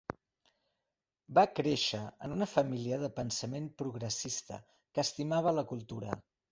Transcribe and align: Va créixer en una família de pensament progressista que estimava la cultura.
Va 1.39 1.43
créixer 1.59 2.01
en 2.29 2.35
una 2.37 2.49
família 2.55 3.01
de 3.05 3.13
pensament 3.21 3.71
progressista 3.85 4.61
que 4.77 5.09
estimava 5.09 5.59
la 5.63 5.71
cultura. 5.75 6.23